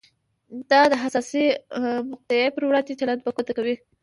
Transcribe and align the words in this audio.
دا 0.69 0.81
د 0.91 0.93
حساسې 1.03 1.43
مقطعې 2.11 2.47
پر 2.53 2.63
وړاندې 2.65 2.99
چلند 3.01 3.21
په 3.23 3.29
ګوته 3.35 3.53
کوي. 3.57 3.75